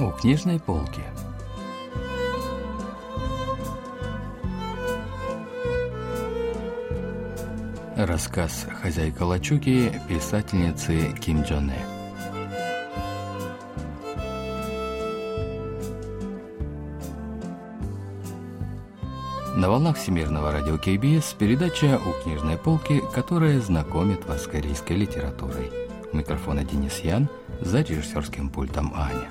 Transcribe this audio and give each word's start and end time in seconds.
У 0.00 0.10
книжной 0.10 0.58
полки. 0.58 1.02
Рассказ 7.96 8.66
«Хозяйка 8.82 9.22
лачуги» 9.22 9.92
писательницы 10.08 11.12
Ким 11.20 11.42
Джоне. 11.42 11.91
На 19.62 19.70
волнах 19.70 19.96
Всемирного 19.96 20.50
радио 20.50 20.76
КБС 20.76 21.34
передача 21.34 22.00
«У 22.04 22.24
книжной 22.24 22.58
полки», 22.58 23.00
которая 23.14 23.60
знакомит 23.60 24.26
вас 24.26 24.42
с 24.42 24.46
корейской 24.48 24.94
литературой. 24.94 25.70
У 26.12 26.16
микрофона 26.16 26.64
Денис 26.64 26.98
Ян, 26.98 27.28
за 27.60 27.82
режиссерским 27.82 28.50
пультом 28.50 28.92
Аня. 28.96 29.30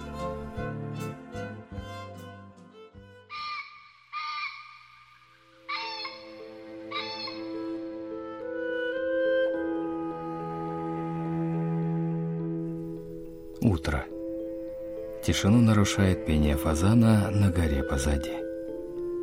Утро. 13.59 14.05
Тишину 15.25 15.59
нарушает 15.59 16.25
пение 16.25 16.55
фазана 16.55 17.29
на 17.31 17.51
горе 17.51 17.83
позади. 17.83 18.40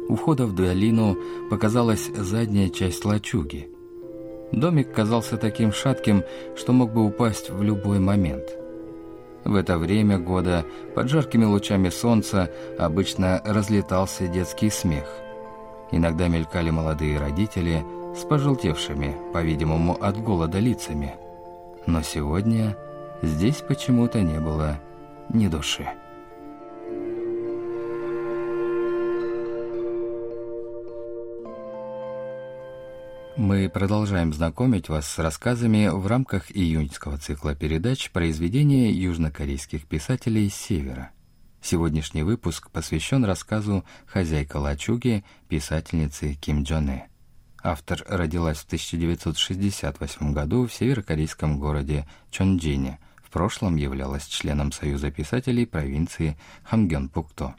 У 0.08 0.16
входа 0.16 0.46
в 0.46 0.54
долину 0.54 1.16
показалась 1.50 2.10
задняя 2.16 2.70
часть 2.70 3.04
лачуги. 3.04 3.68
Домик 4.52 4.92
казался 4.92 5.36
таким 5.36 5.72
шатким, 5.72 6.24
что 6.56 6.72
мог 6.72 6.92
бы 6.92 7.04
упасть 7.04 7.50
в 7.50 7.62
любой 7.62 7.98
момент. 7.98 8.44
В 9.44 9.54
это 9.54 9.76
время 9.78 10.18
года 10.18 10.64
под 10.94 11.08
жаркими 11.10 11.44
лучами 11.44 11.90
солнца 11.90 12.50
обычно 12.78 13.42
разлетался 13.44 14.26
детский 14.26 14.70
смех. 14.70 15.06
Иногда 15.90 16.28
мелькали 16.28 16.70
молодые 16.70 17.18
родители 17.18 17.84
с 18.16 18.24
пожелтевшими, 18.24 19.16
по-видимому, 19.32 19.96
от 20.00 20.18
голода 20.18 20.58
лицами. 20.58 21.14
Но 21.86 22.02
сегодня 22.02 22.76
здесь 23.22 23.56
почему-то 23.56 24.20
не 24.22 24.40
было 24.40 24.80
ни 25.28 25.48
души. 25.48 25.86
Мы 33.38 33.70
продолжаем 33.70 34.34
знакомить 34.34 34.88
вас 34.88 35.06
с 35.06 35.18
рассказами 35.18 35.88
в 35.88 36.06
рамках 36.08 36.50
июньского 36.50 37.18
цикла 37.18 37.54
передач 37.54 38.10
произведения 38.10 38.90
южнокорейских 38.90 39.86
писателей 39.86 40.50
Севера. 40.50 41.12
Сегодняшний 41.62 42.24
выпуск 42.24 42.68
посвящен 42.70 43.24
рассказу 43.24 43.84
«Хозяйка 44.06 44.56
лачуги» 44.56 45.24
писательницы 45.48 46.34
Ким 46.34 46.64
Джоне. 46.64 47.08
Автор 47.62 48.04
родилась 48.08 48.58
в 48.58 48.66
1968 48.66 50.32
году 50.32 50.66
в 50.66 50.74
северокорейском 50.74 51.58
городе 51.58 52.06
Чонджине– 52.30 52.98
в 53.28 53.30
прошлом 53.30 53.76
являлась 53.76 54.26
членом 54.26 54.72
Союза 54.72 55.10
писателей 55.10 55.66
провинции 55.66 56.38
Хамгёнпукто. 56.64 57.56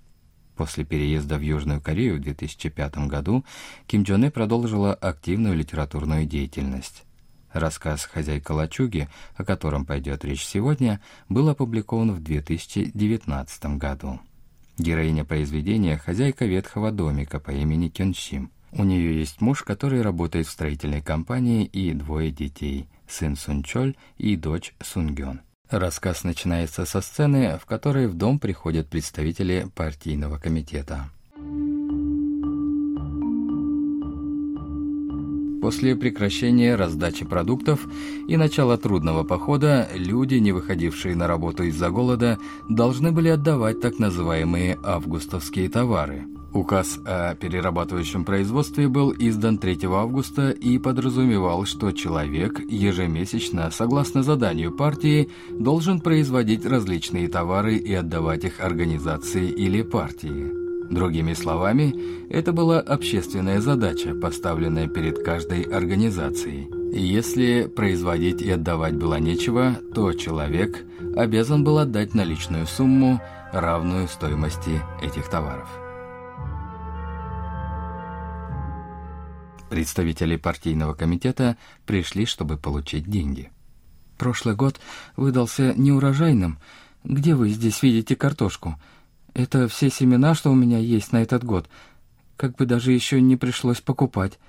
После 0.59 0.83
переезда 0.83 1.37
в 1.37 1.41
Южную 1.41 1.79
Корею 1.79 2.17
в 2.17 2.19
2005 2.19 3.07
году 3.07 3.45
Ким 3.87 4.03
Джон 4.03 4.25
Э 4.25 4.29
продолжила 4.29 4.93
активную 4.93 5.55
литературную 5.55 6.25
деятельность. 6.25 7.05
Рассказ 7.53 8.03
«Хозяйка 8.03 8.51
лачуги», 8.51 9.07
о 9.37 9.45
котором 9.45 9.85
пойдет 9.85 10.25
речь 10.25 10.43
сегодня, 10.43 10.99
был 11.29 11.47
опубликован 11.47 12.11
в 12.11 12.21
2019 12.21 13.77
году. 13.77 14.19
Героиня 14.77 15.23
произведения– 15.23 15.97
хозяйка 16.05 16.43
ветхого 16.43 16.91
домика 16.91 17.39
по 17.39 17.51
имени 17.51 17.87
Кёншим. 17.87 18.51
У 18.73 18.83
нее 18.83 19.17
есть 19.17 19.39
муж, 19.39 19.63
который 19.63 20.01
работает 20.01 20.45
в 20.45 20.51
строительной 20.51 21.01
компании, 21.01 21.63
и 21.63 21.93
двое 21.93 22.31
детей– 22.31 22.89
сын 23.07 23.37
Сунчоль 23.37 23.95
и 24.17 24.35
дочь 24.35 24.75
Сунгён. 24.81 25.39
Рассказ 25.69 26.23
начинается 26.23 26.85
со 26.85 26.99
сцены, 26.99 27.59
в 27.61 27.65
которой 27.67 28.07
в 28.07 28.15
дом 28.15 28.39
приходят 28.39 28.87
представители 28.87 29.67
партийного 29.75 30.39
комитета. 30.39 31.09
После 35.61 35.95
прекращения 35.95 36.75
раздачи 36.75 37.23
продуктов 37.23 37.85
и 38.27 38.35
начала 38.35 38.77
трудного 38.77 39.23
похода 39.23 39.87
люди, 39.93 40.35
не 40.35 40.51
выходившие 40.51 41.15
на 41.15 41.27
работу 41.27 41.63
из-за 41.63 41.91
голода, 41.91 42.39
должны 42.67 43.11
были 43.11 43.27
отдавать 43.29 43.79
так 43.79 43.99
называемые 43.99 44.79
августовские 44.83 45.69
товары– 45.69 46.25
Указ 46.53 46.99
о 47.05 47.35
перерабатывающем 47.35 48.25
производстве 48.25 48.87
был 48.87 49.13
издан 49.17 49.59
3 49.59 49.81
августа 49.85 50.49
и 50.49 50.79
подразумевал, 50.79 51.65
что 51.65 51.91
человек 51.91 52.59
ежемесячно, 52.67 53.69
согласно 53.69 54.23
заданию 54.23 54.71
партии, 54.71 55.29
должен 55.51 56.01
производить 56.01 56.65
различные 56.65 57.27
товары 57.27 57.75
и 57.75 57.93
отдавать 57.93 58.45
их 58.45 58.59
организации 58.61 59.47
или 59.47 59.83
партии. 59.83 60.51
Другими 60.89 61.33
словами, 61.33 61.93
это 62.31 62.51
была 62.51 62.79
общественная 62.79 63.61
задача, 63.61 64.15
поставленная 64.15 64.87
перед 64.87 65.23
каждой 65.23 65.61
организацией. 65.61 66.67
Если 66.91 67.67
производить 67.67 68.41
и 68.41 68.49
отдавать 68.49 68.95
было 68.95 69.19
нечего, 69.19 69.75
то 69.93 70.13
человек 70.13 70.83
обязан 71.15 71.63
был 71.63 71.77
отдать 71.77 72.15
наличную 72.15 72.65
сумму, 72.65 73.21
равную 73.53 74.07
стоимости 74.07 74.81
этих 75.03 75.29
товаров. 75.29 75.69
Представители 79.69 80.35
партийного 80.35 80.93
комитета 80.93 81.55
пришли, 81.85 82.25
чтобы 82.25 82.57
получить 82.57 83.07
деньги. 83.07 83.51
Прошлый 84.17 84.55
год 84.55 84.79
выдался 85.15 85.73
неурожайным. 85.75 86.59
Где 87.03 87.35
вы 87.35 87.49
здесь 87.49 87.81
видите 87.83 88.15
картошку? 88.15 88.79
Это 89.33 89.67
все 89.67 89.89
семена, 89.89 90.33
что 90.33 90.51
у 90.51 90.55
меня 90.55 90.79
есть 90.79 91.11
на 91.11 91.21
этот 91.21 91.43
год. 91.43 91.69
Как 92.35 92.55
бы 92.55 92.65
даже 92.65 92.91
еще 92.91 93.21
не 93.21 93.37
пришлось 93.37 93.79
покупать. 93.79 94.39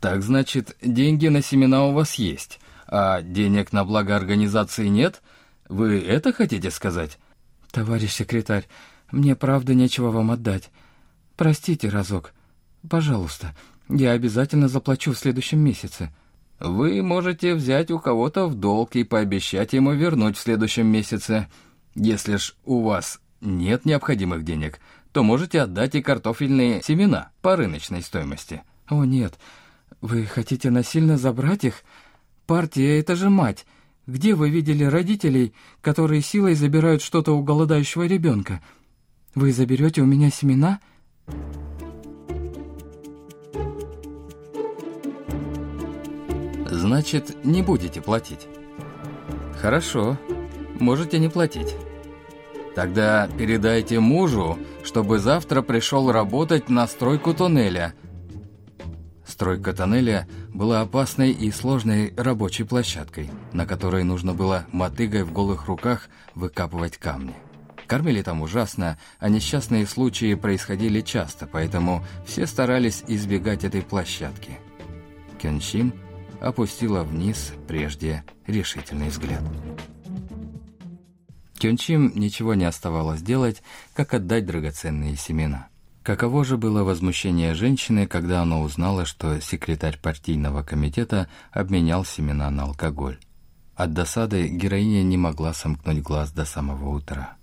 Так 0.00 0.22
значит, 0.22 0.76
деньги 0.82 1.28
на 1.28 1.40
семена 1.40 1.86
у 1.86 1.92
вас 1.92 2.16
есть, 2.16 2.60
а 2.86 3.22
денег 3.22 3.72
на 3.72 3.84
благо 3.84 4.16
организации 4.16 4.88
нет? 4.88 5.22
Вы 5.68 6.00
это 6.00 6.32
хотите 6.32 6.70
сказать? 6.70 7.18
Товарищ 7.70 8.12
секретарь, 8.12 8.66
мне 9.10 9.34
правда 9.36 9.72
нечего 9.72 10.10
вам 10.10 10.30
отдать. 10.30 10.70
Простите 11.36 11.88
разок. 11.88 12.32
Пожалуйста. 12.88 13.54
Я 13.88 14.12
обязательно 14.12 14.68
заплачу 14.68 15.12
в 15.12 15.18
следующем 15.18 15.60
месяце. 15.60 16.10
Вы 16.60 17.02
можете 17.02 17.54
взять 17.54 17.90
у 17.90 17.98
кого-то 17.98 18.46
в 18.46 18.54
долг 18.54 18.96
и 18.96 19.04
пообещать 19.04 19.72
ему 19.72 19.92
вернуть 19.92 20.36
в 20.36 20.40
следующем 20.40 20.86
месяце. 20.86 21.48
Если 21.94 22.36
ж 22.36 22.54
у 22.64 22.82
вас 22.82 23.20
нет 23.40 23.84
необходимых 23.84 24.44
денег, 24.44 24.80
то 25.12 25.22
можете 25.22 25.60
отдать 25.60 25.94
и 25.94 26.02
картофельные 26.02 26.82
семена 26.82 27.30
по 27.42 27.56
рыночной 27.56 28.02
стоимости. 28.02 28.62
О 28.88 29.04
нет, 29.04 29.38
вы 30.00 30.24
хотите 30.24 30.70
насильно 30.70 31.18
забрать 31.18 31.64
их? 31.64 31.82
Партия— 32.46 32.98
это 33.00 33.16
же 33.16 33.30
мать. 33.30 33.66
Где 34.06 34.34
вы 34.34 34.50
видели 34.50 34.84
родителей, 34.84 35.54
которые 35.80 36.20
силой 36.20 36.54
забирают 36.54 37.02
что-то 37.02 37.32
у 37.32 37.42
голодающего 37.42 38.04
ребенка? 38.04 38.62
Вы 39.34 39.52
заберете 39.52 40.02
у 40.02 40.06
меня 40.06 40.30
семена?» 40.30 40.80
Значит, 46.84 47.42
не 47.46 47.62
будете 47.62 48.02
платить. 48.02 48.46
Хорошо, 49.58 50.18
можете 50.78 51.18
не 51.18 51.30
платить. 51.30 51.74
Тогда 52.74 53.26
передайте 53.38 54.00
мужу, 54.00 54.58
чтобы 54.82 55.18
завтра 55.18 55.62
пришел 55.62 56.12
работать 56.12 56.68
на 56.68 56.86
стройку 56.86 57.32
тоннеля. 57.32 57.94
Стройка 59.26 59.72
тоннеля 59.72 60.28
была 60.52 60.82
опасной 60.82 61.30
и 61.30 61.50
сложной 61.50 62.12
рабочей 62.18 62.64
площадкой, 62.64 63.30
на 63.54 63.64
которой 63.64 64.04
нужно 64.04 64.34
было 64.34 64.66
мотыгой 64.70 65.22
в 65.22 65.32
голых 65.32 65.68
руках 65.68 66.10
выкапывать 66.34 66.98
камни. 66.98 67.34
Кормили 67.86 68.20
там 68.20 68.42
ужасно, 68.42 68.98
а 69.18 69.30
несчастные 69.30 69.86
случаи 69.86 70.34
происходили 70.34 71.00
часто, 71.00 71.46
поэтому 71.46 72.04
все 72.26 72.46
старались 72.46 73.04
избегать 73.08 73.64
этой 73.64 73.80
площадки. 73.80 74.58
Кеншим 75.40 75.94
опустила 76.40 77.02
вниз 77.02 77.52
прежде 77.66 78.24
решительный 78.46 79.08
взгляд. 79.08 79.42
Кюнчим 81.58 82.12
ничего 82.14 82.54
не 82.54 82.64
оставалось 82.64 83.22
делать, 83.22 83.62
как 83.94 84.12
отдать 84.14 84.44
драгоценные 84.44 85.16
семена. 85.16 85.68
Каково 86.02 86.44
же 86.44 86.58
было 86.58 86.84
возмущение 86.84 87.54
женщины, 87.54 88.06
когда 88.06 88.42
она 88.42 88.60
узнала, 88.60 89.06
что 89.06 89.40
секретарь 89.40 89.98
партийного 89.98 90.62
комитета 90.62 91.28
обменял 91.50 92.04
семена 92.04 92.50
на 92.50 92.64
алкоголь. 92.64 93.18
От 93.74 93.94
досады 93.94 94.46
героиня 94.48 95.02
не 95.02 95.16
могла 95.16 95.54
сомкнуть 95.54 96.02
глаз 96.02 96.30
до 96.32 96.44
самого 96.44 96.90
утра. 96.90 97.36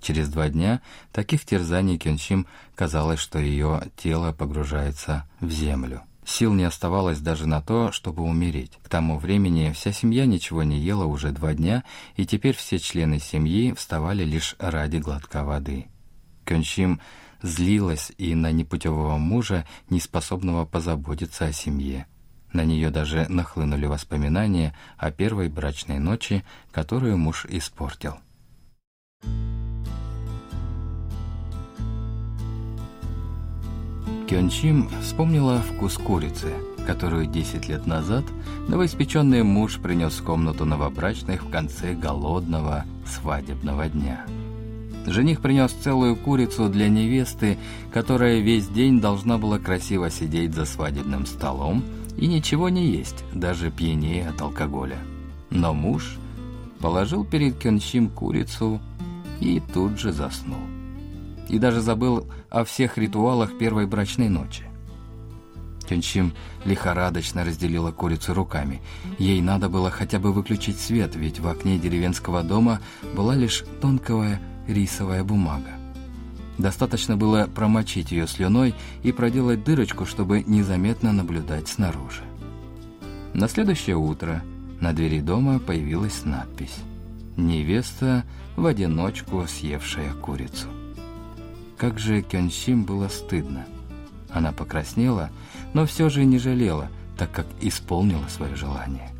Через 0.00 0.28
два 0.28 0.48
дня 0.48 0.82
таких 1.12 1.44
терзаний 1.44 1.96
Кеншим 1.96 2.48
казалось, 2.74 3.20
что 3.20 3.38
ее 3.38 3.82
тело 3.96 4.32
погружается 4.32 5.28
в 5.40 5.50
землю. 5.50 6.02
Сил 6.24 6.52
не 6.54 6.64
оставалось 6.64 7.18
даже 7.18 7.46
на 7.46 7.60
то, 7.60 7.90
чтобы 7.90 8.22
умереть. 8.22 8.78
К 8.82 8.88
тому 8.88 9.18
времени 9.18 9.72
вся 9.72 9.92
семья 9.92 10.24
ничего 10.24 10.62
не 10.62 10.78
ела 10.78 11.04
уже 11.04 11.32
два 11.32 11.52
дня, 11.52 11.82
и 12.16 12.24
теперь 12.24 12.56
все 12.56 12.78
члены 12.78 13.18
семьи 13.18 13.72
вставали 13.72 14.24
лишь 14.24 14.54
ради 14.58 14.98
глотка 14.98 15.44
воды. 15.44 15.86
Кеншим 16.44 17.00
злилась 17.42 18.12
и 18.18 18.34
на 18.34 18.52
непутевого 18.52 19.16
мужа, 19.16 19.66
не 19.90 19.98
способного 19.98 20.64
позаботиться 20.64 21.46
о 21.46 21.52
семье. 21.52 22.06
На 22.52 22.64
нее 22.64 22.90
даже 22.90 23.26
нахлынули 23.28 23.86
воспоминания 23.86 24.76
о 24.98 25.10
первой 25.10 25.48
брачной 25.48 25.98
ночи, 25.98 26.44
которую 26.70 27.18
муж 27.18 27.46
испортил. 27.48 28.18
Кёнчим 34.28 34.88
вспомнила 35.02 35.58
вкус 35.58 35.98
курицы, 35.98 36.52
которую 36.86 37.26
10 37.26 37.68
лет 37.68 37.86
назад 37.86 38.24
новоиспеченный 38.68 39.42
муж 39.42 39.78
принес 39.78 40.14
в 40.14 40.24
комнату 40.24 40.64
новобрачных 40.64 41.44
в 41.44 41.50
конце 41.50 41.94
голодного 41.94 42.84
свадебного 43.06 43.88
дня. 43.88 44.24
Жених 45.06 45.40
принес 45.40 45.72
целую 45.72 46.16
курицу 46.16 46.68
для 46.68 46.88
невесты, 46.88 47.58
которая 47.92 48.40
весь 48.40 48.68
день 48.68 49.00
должна 49.00 49.36
была 49.36 49.58
красиво 49.58 50.10
сидеть 50.10 50.54
за 50.54 50.64
свадебным 50.64 51.26
столом 51.26 51.82
и 52.16 52.26
ничего 52.26 52.68
не 52.68 52.86
есть, 52.86 53.24
даже 53.34 53.70
пьянее 53.70 54.28
от 54.28 54.40
алкоголя. 54.40 54.98
Но 55.50 55.74
муж 55.74 56.16
положил 56.78 57.24
перед 57.24 57.58
Кенщим 57.58 58.08
курицу 58.08 58.80
и 59.40 59.60
тут 59.74 59.98
же 59.98 60.12
заснул. 60.12 60.71
И 61.52 61.58
даже 61.58 61.80
забыл 61.80 62.26
о 62.50 62.64
всех 62.64 62.98
ритуалах 62.98 63.56
первой 63.58 63.86
брачной 63.86 64.28
ночи. 64.28 64.64
Кенчим 65.86 66.32
лихорадочно 66.64 67.44
разделила 67.44 67.92
курицу 67.92 68.32
руками. 68.32 68.80
Ей 69.18 69.42
надо 69.42 69.68
было 69.68 69.90
хотя 69.90 70.18
бы 70.18 70.32
выключить 70.32 70.80
свет, 70.80 71.14
ведь 71.14 71.40
в 71.40 71.46
окне 71.46 71.78
деревенского 71.78 72.42
дома 72.42 72.80
была 73.14 73.34
лишь 73.34 73.64
тонкая 73.82 74.40
рисовая 74.66 75.24
бумага. 75.24 75.72
Достаточно 76.56 77.18
было 77.18 77.46
промочить 77.54 78.12
ее 78.12 78.26
слюной 78.26 78.74
и 79.02 79.12
проделать 79.12 79.62
дырочку, 79.62 80.06
чтобы 80.06 80.42
незаметно 80.42 81.12
наблюдать 81.12 81.68
снаружи. 81.68 82.22
На 83.34 83.46
следующее 83.46 83.96
утро 83.96 84.42
на 84.80 84.94
двери 84.94 85.20
дома 85.20 85.58
появилась 85.58 86.24
надпись 86.24 86.78
«Невеста, 87.36 88.24
в 88.56 88.64
одиночку 88.64 89.44
съевшая 89.46 90.14
курицу». 90.14 90.68
Как 91.82 91.98
же 91.98 92.22
Кёнсим 92.22 92.84
было 92.84 93.08
стыдно. 93.08 93.66
Она 94.30 94.52
покраснела, 94.52 95.30
но 95.74 95.84
все 95.84 96.08
же 96.10 96.24
не 96.24 96.38
жалела, 96.38 96.88
так 97.18 97.32
как 97.32 97.44
исполнила 97.60 98.28
свое 98.28 98.54
желание. 98.54 99.10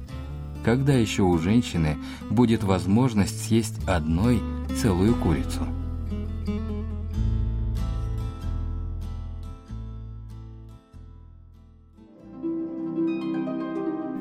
Когда 0.65 0.93
еще 0.93 1.25
у 1.25 1.37
женщины 1.39 1.99
будет 2.31 2.63
возможность 2.63 3.47
съесть 3.47 3.85
одной 3.89 4.41
целую 4.81 5.17
курицу. 5.17 5.67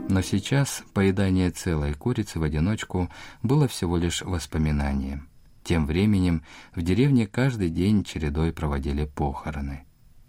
Но 0.09 0.23
сейчас 0.23 0.81
поедание 0.95 1.51
целой 1.51 1.93
курицы 1.93 2.39
в 2.39 2.43
одиночку 2.43 3.07
было 3.43 3.67
всего 3.67 3.97
лишь 3.97 4.23
воспоминанием. 4.23 5.30
Тем 5.63 5.85
временем 5.85 6.43
в 6.75 6.81
деревне 6.81 7.27
каждый 7.27 7.69
день 7.69 8.03
чередой 8.03 8.51
проводили 8.51 9.05
похороны. 9.05 9.85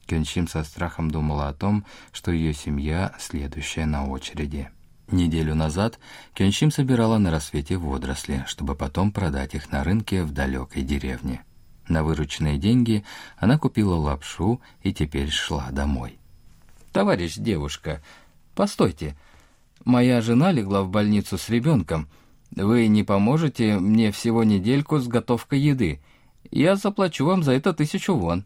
Кенчим 0.06 0.46
со 0.46 0.62
страхом 0.62 1.10
думала 1.10 1.48
о 1.48 1.54
том, 1.54 1.84
что 2.12 2.32
ее 2.32 2.52
семья 2.52 3.14
следующая 3.18 3.86
на 3.86 4.06
очереди. 4.06 4.70
Неделю 5.10 5.54
назад 5.54 5.98
Кенщим 6.34 6.70
собирала 6.70 7.18
на 7.18 7.30
рассвете 7.30 7.76
водоросли, 7.76 8.44
чтобы 8.46 8.74
потом 8.74 9.12
продать 9.12 9.54
их 9.54 9.70
на 9.70 9.84
рынке 9.84 10.22
в 10.22 10.32
далекой 10.32 10.82
деревне. 10.82 11.44
На 11.88 12.02
вырученные 12.04 12.58
деньги 12.58 13.04
она 13.36 13.58
купила 13.58 13.94
лапшу 13.94 14.60
и 14.82 14.92
теперь 14.92 15.30
шла 15.30 15.70
домой. 15.70 16.18
«Товарищ 16.92 17.36
девушка, 17.36 18.02
постойте. 18.54 19.16
Моя 19.84 20.20
жена 20.20 20.52
легла 20.52 20.82
в 20.82 20.90
больницу 20.90 21.38
с 21.38 21.48
ребенком. 21.48 22.08
Вы 22.54 22.86
не 22.88 23.02
поможете 23.02 23.78
мне 23.78 24.12
всего 24.12 24.44
недельку 24.44 24.98
с 24.98 25.08
готовкой 25.08 25.60
еды. 25.60 26.02
Я 26.50 26.76
заплачу 26.76 27.24
вам 27.24 27.42
за 27.42 27.52
это 27.52 27.72
тысячу 27.72 28.14
вон». 28.14 28.44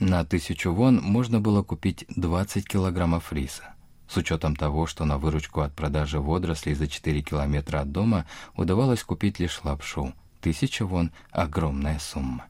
На 0.00 0.24
тысячу 0.24 0.72
вон 0.72 0.96
можно 0.96 1.40
было 1.40 1.62
купить 1.62 2.06
20 2.08 2.66
килограммов 2.66 3.32
риса. 3.32 3.74
С 4.08 4.16
учетом 4.16 4.56
того, 4.56 4.86
что 4.86 5.04
на 5.04 5.18
выручку 5.18 5.60
от 5.60 5.74
продажи 5.76 6.18
водорослей 6.18 6.74
за 6.74 6.88
4 6.88 7.22
километра 7.22 7.80
от 7.80 7.92
дома 7.92 8.26
удавалось 8.56 9.04
купить 9.04 9.38
лишь 9.38 9.60
лапшу. 9.62 10.14
Тысяча 10.40 10.86
вон– 10.86 11.12
огромная 11.30 11.98
сумма. 11.98 12.46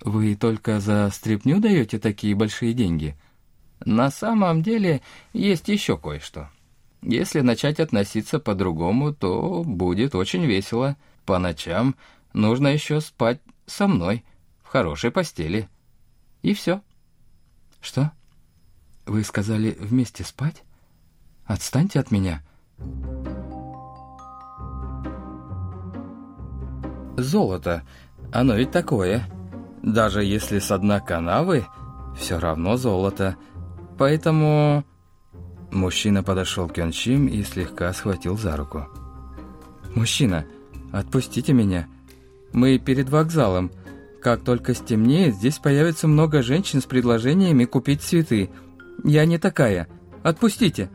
«Вы 0.00 0.34
только 0.34 0.80
за 0.80 1.08
стряпню 1.12 1.60
даете 1.60 1.98
такие 1.98 2.34
большие 2.34 2.72
деньги?» 2.72 3.14
«На 3.84 4.10
самом 4.10 4.62
деле 4.62 5.02
есть 5.32 5.68
еще 5.68 5.96
кое-что. 5.96 6.48
Если 7.02 7.40
начать 7.40 7.80
относиться 7.80 8.38
по-другому, 8.38 9.14
то 9.14 9.62
будет 9.64 10.14
очень 10.14 10.44
весело. 10.44 10.96
По 11.24 11.38
ночам 11.38 11.94
нужно 12.32 12.68
еще 12.68 13.00
спать 13.00 13.40
со 13.66 13.86
мной, 13.86 14.24
в 14.62 14.68
хорошей 14.68 15.10
постели. 15.10 15.68
И 16.42 16.54
все». 16.54 16.82
«Что? 17.80 18.12
Вы 19.06 19.24
сказали 19.24 19.76
вместе 19.80 20.24
спать?» 20.24 20.62
Отстаньте 21.50 21.98
от 21.98 22.12
меня. 22.12 22.44
Золото. 27.16 27.82
Оно 28.30 28.54
ведь 28.54 28.70
такое. 28.70 29.24
Даже 29.82 30.22
если 30.22 30.60
с 30.60 30.78
дна 30.78 31.00
канавы, 31.00 31.66
все 32.16 32.38
равно 32.38 32.76
золото. 32.76 33.34
Поэтому... 33.98 34.84
Мужчина 35.72 36.22
подошел 36.22 36.68
к 36.68 36.74
Кёнчим 36.74 37.26
и 37.26 37.42
слегка 37.42 37.92
схватил 37.92 38.36
за 38.36 38.56
руку. 38.56 38.86
«Мужчина, 39.94 40.46
отпустите 40.92 41.52
меня. 41.52 41.88
Мы 42.52 42.78
перед 42.78 43.08
вокзалом. 43.08 43.70
Как 44.20 44.42
только 44.42 44.74
стемнеет, 44.74 45.34
здесь 45.34 45.58
появится 45.58 46.08
много 46.08 46.42
женщин 46.42 46.80
с 46.80 46.84
предложениями 46.84 47.64
купить 47.64 48.02
цветы. 48.02 48.50
Я 49.04 49.24
не 49.24 49.38
такая. 49.38 49.88
Отпустите!» 50.22 50.90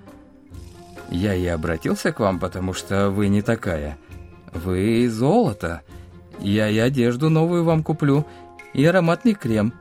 Я 1.10 1.36
и 1.36 1.46
обратился 1.46 2.12
к 2.12 2.20
вам, 2.20 2.40
потому 2.40 2.74
что 2.74 3.10
вы 3.10 3.28
не 3.28 3.42
такая. 3.42 3.98
Вы 4.54 5.08
золото. 5.10 5.82
Я 6.40 6.70
и 6.70 6.78
одежду 6.78 7.30
новую 7.30 7.64
вам 7.64 7.84
куплю, 7.84 8.26
и 8.74 8.84
ароматный 8.86 9.34
крем. 9.34 9.74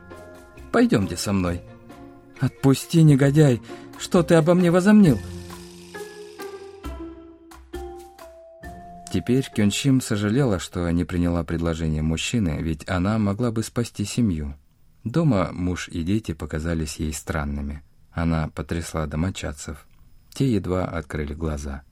Пойдемте 0.71 1.17
со 1.17 1.33
мной. 1.33 1.63
Отпусти, 2.41 3.03
негодяй, 3.03 3.63
что 4.05 4.23
ты 4.23 4.35
обо 4.35 4.53
мне 4.53 4.71
возомнил?» 4.71 5.19
Теперь 9.11 9.49
Кёнчим 9.49 10.03
сожалела, 10.03 10.59
что 10.59 10.91
не 10.91 11.05
приняла 11.05 11.43
предложение 11.43 12.03
мужчины, 12.03 12.59
ведь 12.61 12.87
она 12.87 13.19
могла 13.19 13.51
бы 13.51 13.63
спасти 13.63 14.05
семью. 14.05 14.57
Дома 15.05 15.53
муж 15.53 15.89
и 15.89 16.03
дети 16.03 16.35
показались 16.35 16.97
ей 16.97 17.15
странными. 17.15 17.83
Она 18.13 18.49
потрясла 18.49 19.07
домочадцев. 19.07 19.87
Те 20.35 20.53
едва 20.53 20.85
открыли 20.85 21.33
глаза. 21.33 21.83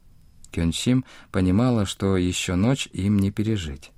Кёнсим 0.51 1.07
понимала, 1.31 1.87
что 1.87 2.19
еще 2.19 2.57
ночь 2.57 2.89
им 2.93 3.19
не 3.21 3.31
пережить. 3.31 3.91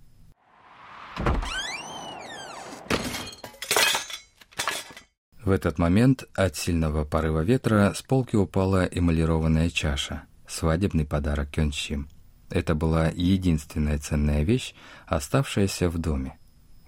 В 5.44 5.50
этот 5.50 5.78
момент 5.78 6.24
от 6.34 6.56
сильного 6.56 7.04
порыва 7.04 7.42
ветра 7.44 7.92
с 7.94 8.00
полки 8.00 8.34
упала 8.34 8.84
эмалированная 8.84 9.68
чаша, 9.68 10.22
свадебный 10.48 11.04
подарок 11.04 11.50
Кёнсим. 11.50 12.08
Это 12.48 12.74
была 12.74 13.08
единственная 13.08 13.98
ценная 13.98 14.42
вещь, 14.42 14.74
оставшаяся 15.06 15.90
в 15.90 15.98
доме. 15.98 16.38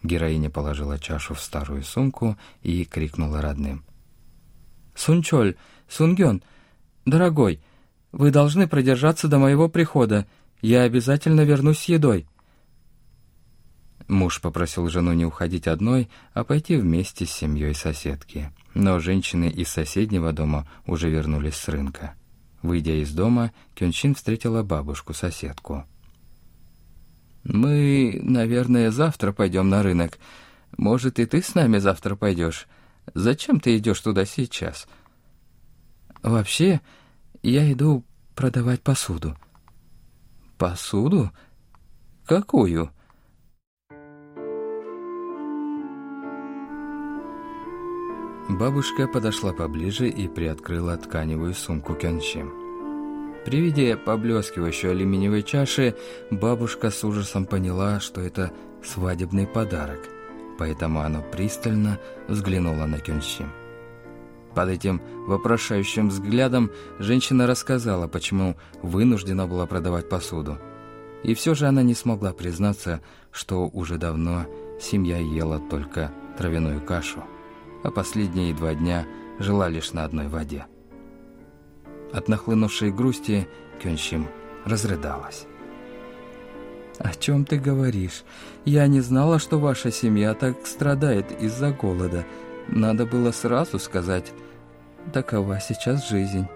Героиня 0.03 0.49
положила 0.49 0.99
чашу 0.99 1.35
в 1.35 1.41
старую 1.41 1.83
сумку 1.83 2.39
и 2.63 2.87
крикнула 2.87 3.43
родным. 3.43 3.85
«Сунчоль! 4.95 5.57
Сунгён! 5.87 6.43
«Дорогой, 7.05 7.61
вы 8.11 8.31
должны 8.31 8.67
продержаться 8.67 9.29
до 9.29 9.39
моего 9.39 9.69
прихода. 9.69 10.27
Я 10.63 10.83
обязательно 10.83 11.43
вернусь 11.43 11.81
с 11.81 11.85
едой». 11.85 12.27
Муж 14.09 14.41
попросил 14.41 14.89
жену 14.89 15.13
не 15.15 15.25
уходить 15.25 15.67
одной, 15.67 16.09
а 16.33 16.45
пойти 16.45 16.77
вместе 16.77 17.27
с 17.27 17.33
семьей 17.33 17.75
соседки. 17.75 18.53
Но 18.75 19.01
женщины 19.01 19.49
из 19.49 19.69
соседнего 19.69 20.33
дома 20.33 20.69
уже 20.87 21.11
вернулись 21.11 21.57
с 21.57 21.69
рынка. 21.69 22.15
Выйдя 22.63 23.03
из 23.03 23.13
дома, 23.13 23.53
Кёнчин 23.75 24.15
встретила 24.15 24.63
бабушку-соседку. 24.63 25.85
«Мы, 27.43 28.21
наверное, 28.23 28.91
завтра 28.91 29.33
пойдем 29.33 29.69
на 29.69 29.83
рынок. 29.83 30.19
Может, 30.77 31.19
и 31.19 31.27
ты 31.27 31.43
с 31.43 31.55
нами 31.55 31.79
завтра 31.79 32.17
пойдешь? 32.17 32.67
Зачем 33.15 33.61
ты 33.61 33.77
идешь 33.77 34.01
туда 34.01 34.25
сейчас?» 34.25 34.87
«Вообще, 36.23 36.81
я 37.43 37.71
иду 37.73 38.05
продавать 38.35 38.83
посуду». 38.83 39.37
«Посуду? 40.59 41.31
Какую?» 42.25 42.91
Бабушка 48.49 49.09
подошла 49.09 49.53
поближе 49.53 50.09
и 50.09 50.29
приоткрыла 50.29 50.97
тканевую 50.97 51.53
сумку 51.53 51.95
Кенчи. 51.95 52.45
При 53.45 53.61
виде 53.61 53.97
поблескивающей 53.97 54.89
алюминиевой 54.89 55.43
чаши 55.43 55.97
бабушка 56.31 56.91
с 56.91 57.03
ужасом 57.03 57.47
поняла, 57.47 57.99
что 57.99 58.21
это 58.21 58.53
свадебный 58.85 59.49
подарок, 59.49 59.99
поэтому 60.61 61.01
она 61.01 61.23
пристально 61.23 61.99
взглянула 62.29 62.87
на 62.87 63.01
Кенчи. 63.01 63.45
Под 64.55 64.69
этим 64.69 65.03
вопрошающим 65.27 66.09
взглядом 66.09 66.71
женщина 67.01 67.49
рассказала, 67.49 68.07
почему 68.07 68.57
вынуждена 68.81 69.49
была 69.49 69.67
продавать 69.67 70.09
посуду. 70.09 70.57
И 71.25 71.35
все 71.35 71.55
же 71.55 71.67
она 71.67 71.83
не 71.83 71.95
смогла 71.95 72.33
признаться, 72.33 73.01
что 73.33 73.67
уже 73.67 73.99
давно 73.99 74.47
семья 74.81 75.19
ела 75.19 75.59
только 75.69 76.13
травяную 76.39 76.81
кашу 76.81 77.25
а 77.87 77.91
последние 77.93 78.53
два 78.53 78.75
дня 78.75 79.07
жила 79.39 79.69
лишь 79.69 79.93
на 79.93 80.05
одной 80.05 80.27
воде. 80.27 80.67
От 82.13 82.29
нахлынувшей 82.29 82.91
грусти 82.91 83.47
Кёнщим 83.81 84.29
разрыдалась. 84.65 85.47
«О 86.99 87.13
чем 87.15 87.45
ты 87.45 87.59
говоришь? 87.59 88.25
Я 88.65 88.89
не 88.89 89.01
знала, 89.01 89.39
что 89.39 89.61
ваша 89.61 89.93
семья 89.93 90.35
так 90.35 90.67
страдает 90.67 91.31
из-за 91.41 91.71
голода. 91.71 92.25
Надо 92.69 93.07
было 93.07 93.31
сразу 93.31 93.79
сказать, 93.79 94.33
такова 95.13 95.61
сейчас 95.61 96.09
жизнь». 96.09 96.49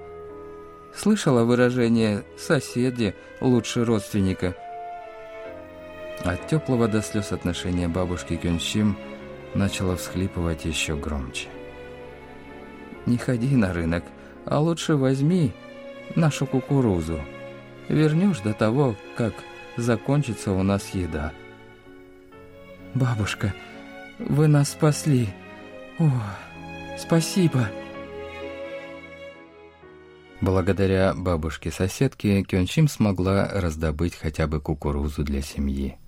Слышала 0.97 1.45
выражение 1.45 2.25
«соседи 2.39 3.15
лучше 3.41 3.85
родственника». 3.85 4.57
От 6.25 6.49
теплого 6.49 6.89
до 6.89 7.03
слез 7.03 7.31
отношения 7.31 7.87
бабушки 7.87 8.37
Кёнщим– 8.37 8.97
начала 9.55 9.97
всхлипывать 9.97 10.65
еще 10.65 10.97
громче. 10.97 11.49
«Не 13.07 13.19
ходи 13.19 13.57
на 13.57 13.73
рынок, 13.73 14.05
а 14.47 14.61
лучше 14.61 14.97
возьми 14.97 15.53
нашу 16.15 16.47
кукурузу. 16.47 17.21
Вернешь 17.89 18.41
до 18.41 18.53
того, 18.53 18.97
как 19.17 19.35
закончится 19.77 20.53
у 20.53 20.63
нас 20.63 20.91
еда». 20.95 21.33
«Бабушка, 22.95 23.55
вы 24.19 24.49
нас 24.49 24.71
спасли. 24.71 25.29
О, 25.99 26.11
спасибо!» 26.99 27.69
Благодаря 30.41 31.13
бабушке-соседке 31.15 32.43
Кёнчим 32.43 32.89
смогла 32.89 33.47
раздобыть 33.53 34.15
хотя 34.15 34.47
бы 34.47 34.61
кукурузу 34.61 35.23
для 35.23 35.43
семьи. 35.43 36.00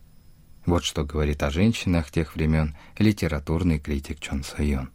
Вот 0.66 0.84
что 0.84 1.04
говорит 1.04 1.42
о 1.42 1.50
женщинах 1.50 2.10
тех 2.10 2.36
времен 2.36 2.76
литературный 2.98 3.78
критик 3.78 4.20
Чон 4.20 4.44
Сайон. 4.44 4.90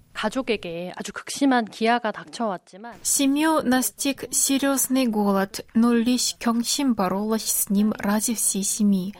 Семью 3.03 3.61
настиг 3.61 4.25
серьезный 4.31 5.05
голод, 5.05 5.63
но 5.75 5.93
лишь 5.93 6.35
Кёнгсим 6.39 6.95
боролась 6.95 7.45
с 7.45 7.69
ним 7.69 7.93
ради 7.99 8.33
всей 8.33 8.63
семьи. 8.63 9.13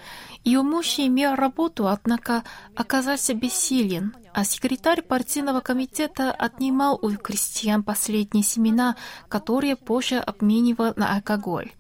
Ее 0.44 0.63
муж 0.63 0.98
имел 0.98 1.36
работу, 1.36 1.88
однако 1.88 2.44
оказался 2.75 3.36
бессилен, 3.36 4.16
а 4.34 4.44
секретарь 4.44 5.04
партийного 5.04 5.60
комитета 5.60 6.32
отнимал 6.32 6.98
у 7.00 7.12
крестьян 7.12 7.84
последние 7.84 8.44
семена, 8.44 8.96
которые 9.30 9.75
позже 9.75 10.18
обменивал 10.18 10.94
на 10.96 11.13
алкоголь. 11.16 11.72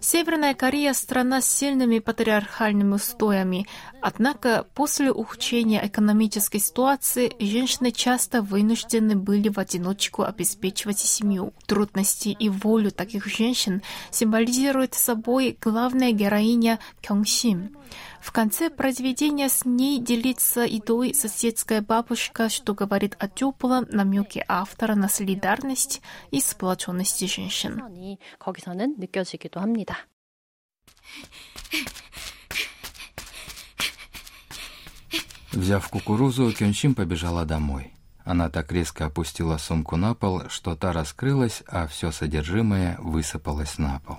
Северная 0.00 0.54
Корея– 0.54 0.92
страна 0.94 1.40
с 1.40 1.50
сильными 1.50 1.98
патриархальными 1.98 2.94
устоями, 2.94 3.66
однако 4.00 4.66
после 4.74 5.10
ухудшения 5.10 5.84
экономической 5.84 6.58
ситуации 6.58 7.32
женщины 7.40 7.90
часто 7.90 8.40
вынуждены 8.40 9.16
были 9.16 9.48
в 9.48 9.58
одиночку 9.58 10.22
обеспечивать 10.22 10.98
семью. 10.98 11.52
Трудности 11.66 12.28
и 12.28 12.48
волю 12.48 12.92
таких 12.92 13.26
женщин 13.26 13.82
символизирует 14.10 14.94
собой 14.94 15.56
главная 15.60 16.12
героиня 16.12 16.78
Кёнгсим– 17.00 17.76
в 18.20 18.32
конце 18.32 18.70
произведения 18.70 19.48
с 19.48 19.64
ней 19.64 20.00
делится 20.00 20.62
едой 20.62 21.14
соседская 21.14 21.80
бабушка, 21.80 22.48
что 22.48 22.74
говорит 22.74 23.16
о 23.18 23.28
теплом 23.28 23.86
намеке 23.90 24.44
автора 24.48 24.94
на 24.94 25.08
солидарность 25.08 26.00
и 26.30 26.40
сплоченности 26.40 27.26
женщин. 27.26 27.82
Взяв 35.52 35.88
кукурузу, 35.88 36.52
Кёнчин 36.52 36.94
побежала 36.94 37.44
домой. 37.44 37.92
Она 38.24 38.50
так 38.50 38.70
резко 38.70 39.06
опустила 39.06 39.56
сумку 39.56 39.96
на 39.96 40.14
пол, 40.14 40.42
что 40.50 40.76
та 40.76 40.92
раскрылась, 40.92 41.62
а 41.66 41.86
все 41.86 42.12
содержимое 42.12 42.98
высыпалось 43.00 43.78
на 43.78 44.00
пол. 44.00 44.18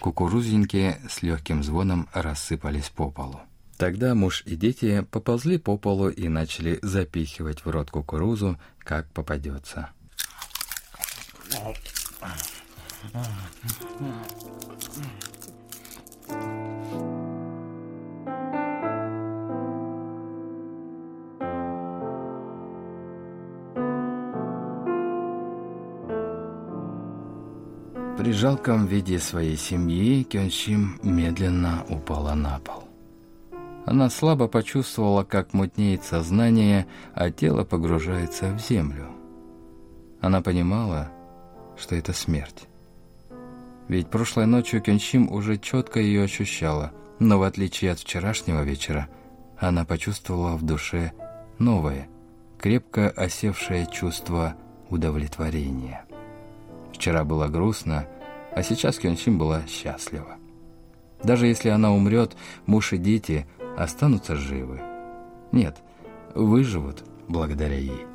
Кукурузинки 0.00 0.96
с 1.08 1.22
легким 1.22 1.62
звоном 1.62 2.08
рассыпались 2.14 2.88
по 2.88 3.10
полу. 3.10 3.40
Тогда 3.76 4.14
муж 4.14 4.42
и 4.46 4.56
дети 4.56 5.06
поползли 5.10 5.58
по 5.58 5.76
полу 5.76 6.08
и 6.08 6.28
начали 6.28 6.78
запихивать 6.82 7.64
в 7.64 7.70
рот 7.70 7.90
кукурузу, 7.90 8.58
как 8.78 9.10
попадется. 9.12 9.90
При 11.50 11.66
жалком 28.40 28.86
виде 28.86 29.18
своей 29.18 29.58
семьи 29.58 30.22
Кёншим 30.22 30.98
медленно 31.02 31.84
упала 31.90 32.32
на 32.32 32.58
пол. 32.60 32.84
Она 33.84 34.08
слабо 34.08 34.48
почувствовала, 34.48 35.24
как 35.24 35.52
мутнеет 35.52 36.04
сознание, 36.04 36.86
а 37.12 37.30
тело 37.30 37.64
погружается 37.64 38.50
в 38.54 38.58
землю. 38.58 39.08
Она 40.22 40.40
понимала, 40.40 41.10
что 41.76 41.94
это 41.96 42.14
смерть. 42.14 42.66
Ведь 43.88 44.08
прошлой 44.08 44.46
ночью 44.46 44.80
Кёншим 44.80 45.30
уже 45.30 45.58
четко 45.58 46.00
ее 46.00 46.24
ощущала, 46.24 46.92
но 47.18 47.38
в 47.38 47.42
отличие 47.42 47.92
от 47.92 47.98
вчерашнего 47.98 48.62
вечера, 48.62 49.08
она 49.58 49.84
почувствовала 49.84 50.56
в 50.56 50.62
душе 50.62 51.12
новое, 51.58 52.08
крепко 52.58 53.10
осевшее 53.10 53.86
чувство 53.92 54.54
удовлетворения. 54.88 56.06
Вчера 56.94 57.24
было 57.24 57.48
грустно, 57.48 58.06
а 58.54 58.62
сейчас 58.62 58.98
Кёнчин 58.98 59.38
была 59.38 59.62
счастлива. 59.66 60.36
Даже 61.22 61.46
если 61.46 61.68
она 61.68 61.92
умрет, 61.92 62.36
муж 62.66 62.92
и 62.92 62.98
дети 62.98 63.46
останутся 63.76 64.36
живы. 64.36 64.80
Нет, 65.52 65.76
выживут 66.34 67.04
благодаря 67.28 67.76
ей. 67.76 68.06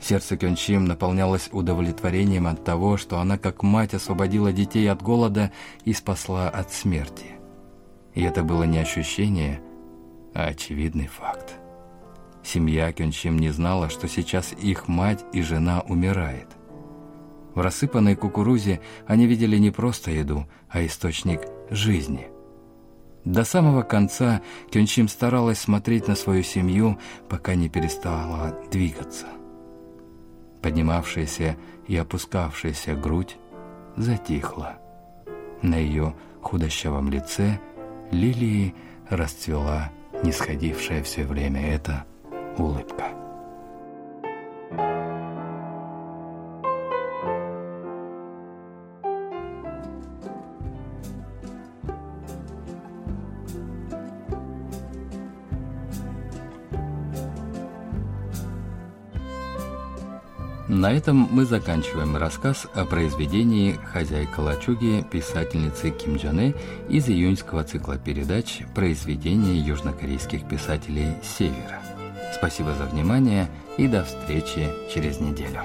Сердце 0.00 0.36
Кёнчим 0.36 0.84
наполнялось 0.84 1.48
удовлетворением 1.52 2.46
от 2.46 2.64
того, 2.64 2.96
что 2.96 3.18
она 3.18 3.36
как 3.36 3.62
мать 3.62 3.94
освободила 3.94 4.52
детей 4.52 4.90
от 4.90 5.02
голода 5.02 5.52
и 5.84 5.92
спасла 5.92 6.48
от 6.48 6.72
смерти. 6.72 7.26
И 8.14 8.22
это 8.22 8.42
было 8.42 8.62
не 8.62 8.78
ощущение, 8.78 9.60
а 10.34 10.46
очевидный 10.46 11.08
факт. 11.08 11.54
Семья 12.44 12.92
Кёнчим 12.92 13.38
не 13.38 13.50
знала, 13.50 13.90
что 13.90 14.08
сейчас 14.08 14.52
их 14.52 14.88
мать 14.88 15.24
и 15.32 15.42
жена 15.42 15.82
умирает. 15.82 16.57
В 17.58 17.60
рассыпанной 17.60 18.14
кукурузе 18.14 18.80
они 19.08 19.26
видели 19.26 19.58
не 19.58 19.72
просто 19.72 20.12
еду, 20.12 20.46
а 20.68 20.86
источник 20.86 21.40
жизни. 21.70 22.28
До 23.24 23.42
самого 23.42 23.82
конца 23.82 24.42
Кёнчим 24.70 25.08
старалась 25.08 25.58
смотреть 25.58 26.06
на 26.06 26.14
свою 26.14 26.44
семью, 26.44 27.00
пока 27.28 27.56
не 27.56 27.68
перестала 27.68 28.56
двигаться. 28.70 29.26
Поднимавшаяся 30.62 31.56
и 31.88 31.96
опускавшаяся 31.96 32.94
грудь 32.94 33.36
затихла. 33.96 34.78
На 35.60 35.78
ее 35.78 36.14
худощавом 36.40 37.10
лице 37.10 37.58
лилии 38.12 38.72
расцвела 39.10 39.90
не 40.22 40.30
сходившая 40.30 41.02
все 41.02 41.24
время 41.24 41.74
эта 41.74 42.04
улыбка. 42.56 43.08
На 60.68 60.92
этом 60.92 61.26
мы 61.30 61.46
заканчиваем 61.46 62.14
рассказ 62.16 62.66
о 62.74 62.84
произведении 62.84 63.72
«Хозяйка 63.90 64.40
лачуги» 64.40 65.02
писательницы 65.10 65.90
Ким 65.90 66.16
Джоне 66.16 66.54
из 66.90 67.08
июньского 67.08 67.64
цикла 67.64 67.96
передач 67.96 68.60
«Произведения 68.74 69.58
южнокорейских 69.58 70.46
писателей 70.46 71.14
Севера». 71.22 71.80
Спасибо 72.34 72.74
за 72.74 72.84
внимание 72.84 73.48
и 73.78 73.88
до 73.88 74.04
встречи 74.04 74.68
через 74.92 75.20
неделю. 75.20 75.62